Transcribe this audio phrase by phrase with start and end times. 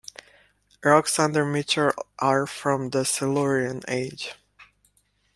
[0.83, 4.33] Rocks under Mitchell are from the Silurian age.